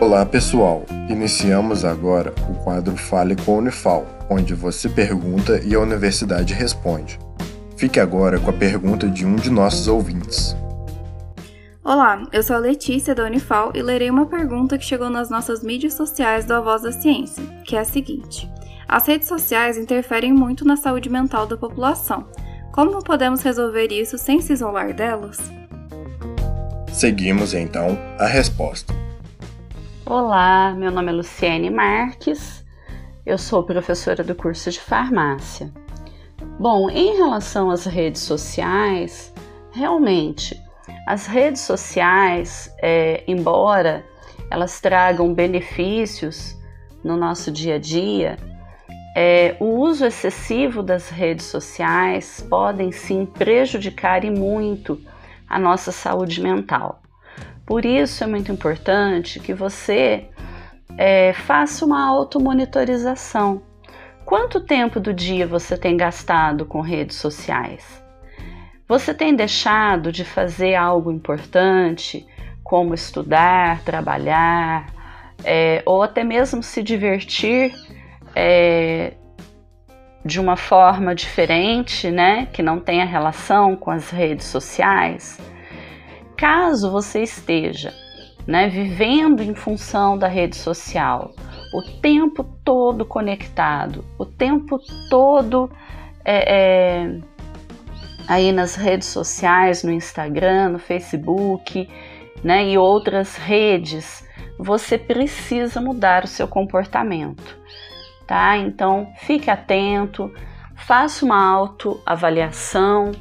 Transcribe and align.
Olá 0.00 0.26
pessoal, 0.26 0.84
iniciamos 1.08 1.84
agora 1.84 2.34
o 2.50 2.54
quadro 2.64 2.96
Fale 2.96 3.36
com 3.36 3.54
a 3.54 3.58
Unifal, 3.58 4.06
onde 4.28 4.54
você 4.54 4.88
pergunta 4.88 5.60
e 5.64 5.74
a 5.74 5.80
universidade 5.80 6.54
responde. 6.54 7.18
Fique 7.76 8.00
agora 8.00 8.38
com 8.38 8.50
a 8.50 8.52
pergunta 8.52 9.08
de 9.08 9.24
um 9.24 9.36
de 9.36 9.50
nossos 9.50 9.88
ouvintes. 9.88 10.56
Olá, 11.84 12.22
eu 12.32 12.42
sou 12.42 12.56
a 12.56 12.60
Letícia 12.60 13.14
da 13.14 13.24
Unifal 13.24 13.72
e 13.74 13.82
lerei 13.82 14.10
uma 14.10 14.26
pergunta 14.26 14.78
que 14.78 14.84
chegou 14.84 15.10
nas 15.10 15.30
nossas 15.30 15.62
mídias 15.62 15.94
sociais 15.94 16.44
do 16.44 16.54
A 16.54 16.60
Voz 16.60 16.82
da 16.82 16.92
Ciência, 16.92 17.42
que 17.64 17.76
é 17.76 17.80
a 17.80 17.84
seguinte: 17.84 18.50
As 18.86 19.06
redes 19.06 19.28
sociais 19.28 19.76
interferem 19.76 20.32
muito 20.32 20.64
na 20.64 20.76
saúde 20.76 21.10
mental 21.10 21.46
da 21.46 21.56
população. 21.56 22.26
Como 22.72 23.02
podemos 23.02 23.42
resolver 23.42 23.88
isso 23.92 24.16
sem 24.16 24.40
se 24.40 24.52
isolar 24.52 24.94
delas? 24.94 25.38
Seguimos 26.92 27.52
então 27.52 27.98
a 28.18 28.26
resposta. 28.26 29.01
Olá, 30.14 30.74
meu 30.74 30.90
nome 30.90 31.08
é 31.08 31.14
Luciene 31.14 31.70
Marques, 31.70 32.62
eu 33.24 33.38
sou 33.38 33.62
professora 33.62 34.22
do 34.22 34.34
curso 34.34 34.70
de 34.70 34.78
farmácia. 34.78 35.72
Bom, 36.60 36.90
em 36.90 37.16
relação 37.16 37.70
às 37.70 37.86
redes 37.86 38.20
sociais, 38.20 39.32
realmente, 39.70 40.54
as 41.08 41.26
redes 41.26 41.62
sociais, 41.62 42.70
é, 42.82 43.24
embora 43.26 44.04
elas 44.50 44.82
tragam 44.82 45.32
benefícios 45.32 46.58
no 47.02 47.16
nosso 47.16 47.50
dia 47.50 47.76
a 47.76 47.78
dia, 47.78 48.36
é, 49.16 49.56
o 49.60 49.80
uso 49.80 50.04
excessivo 50.04 50.82
das 50.82 51.08
redes 51.08 51.46
sociais 51.46 52.46
podem 52.50 52.92
sim 52.92 53.24
prejudicar 53.24 54.26
e 54.26 54.30
muito 54.30 55.00
a 55.48 55.58
nossa 55.58 55.90
saúde 55.90 56.42
mental. 56.42 57.00
Por 57.66 57.84
isso 57.84 58.24
é 58.24 58.26
muito 58.26 58.50
importante 58.50 59.38
que 59.40 59.54
você 59.54 60.28
é, 60.98 61.32
faça 61.32 61.84
uma 61.84 62.04
automonitorização. 62.06 63.62
Quanto 64.24 64.60
tempo 64.60 65.00
do 65.00 65.12
dia 65.12 65.46
você 65.46 65.76
tem 65.76 65.96
gastado 65.96 66.64
com 66.64 66.80
redes 66.80 67.16
sociais? 67.16 68.02
Você 68.88 69.14
tem 69.14 69.34
deixado 69.34 70.12
de 70.12 70.24
fazer 70.24 70.74
algo 70.74 71.10
importante, 71.10 72.26
como 72.62 72.94
estudar, 72.94 73.80
trabalhar, 73.84 74.86
é, 75.44 75.82
ou 75.86 76.02
até 76.02 76.22
mesmo 76.22 76.62
se 76.62 76.82
divertir 76.82 77.72
é, 78.34 79.14
de 80.24 80.38
uma 80.38 80.56
forma 80.56 81.14
diferente, 81.14 82.10
né, 82.10 82.46
que 82.52 82.62
não 82.62 82.78
tenha 82.78 83.04
relação 83.04 83.76
com 83.76 83.90
as 83.90 84.10
redes 84.10 84.46
sociais? 84.46 85.38
Caso 86.36 86.90
você 86.90 87.22
esteja 87.22 87.92
né, 88.46 88.68
vivendo 88.68 89.42
em 89.42 89.54
função 89.54 90.18
da 90.18 90.26
rede 90.26 90.56
social, 90.56 91.32
o 91.72 91.82
tempo 92.00 92.44
todo 92.64 93.04
conectado, 93.04 94.04
o 94.18 94.26
tempo 94.26 94.78
todo 95.08 95.70
é, 96.24 96.54
é, 96.56 97.20
aí 98.28 98.52
nas 98.52 98.74
redes 98.74 99.08
sociais, 99.08 99.82
no 99.82 99.92
Instagram, 99.92 100.70
no 100.70 100.78
Facebook, 100.78 101.88
né, 102.42 102.68
e 102.68 102.78
outras 102.78 103.36
redes, 103.36 104.26
você 104.58 104.98
precisa 104.98 105.80
mudar 105.80 106.24
o 106.24 106.28
seu 106.28 106.46
comportamento, 106.46 107.58
tá? 108.26 108.56
Então 108.56 109.12
fique 109.20 109.50
atento, 109.50 110.32
faça 110.76 111.24
uma 111.24 111.42
autoavaliação 111.42 113.12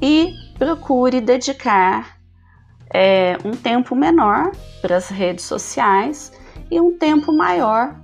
e 0.00 0.34
procure 0.58 1.20
dedicar 1.20 2.19
é, 2.92 3.36
um 3.44 3.52
tempo 3.52 3.94
menor 3.94 4.50
para 4.82 4.96
as 4.96 5.08
redes 5.08 5.44
sociais 5.44 6.32
e 6.70 6.80
um 6.80 6.96
tempo 6.96 7.32
maior 7.32 7.94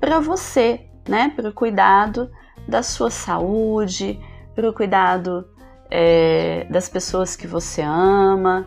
para 0.00 0.18
você, 0.18 0.80
né? 1.08 1.32
Para 1.36 1.50
o 1.50 1.52
cuidado 1.52 2.30
da 2.66 2.82
sua 2.82 3.10
saúde, 3.10 4.18
para 4.54 4.68
o 4.68 4.72
cuidado 4.72 5.46
é, 5.90 6.66
das 6.70 6.88
pessoas 6.88 7.36
que 7.36 7.46
você 7.46 7.82
ama. 7.82 8.66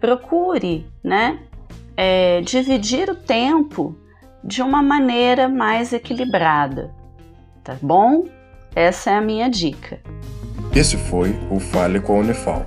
Procure, 0.00 0.86
né? 1.02 1.40
É, 1.96 2.40
dividir 2.42 3.08
o 3.08 3.14
tempo 3.14 3.96
de 4.44 4.62
uma 4.62 4.82
maneira 4.82 5.48
mais 5.48 5.92
equilibrada, 5.92 6.94
tá 7.64 7.76
bom? 7.80 8.24
Essa 8.74 9.10
é 9.10 9.16
a 9.16 9.20
minha 9.20 9.48
dica. 9.48 10.00
Esse 10.74 10.98
foi 10.98 11.34
o 11.50 11.58
Fale 11.58 12.00
com 12.00 12.16
a 12.16 12.20
Unifal. 12.20 12.66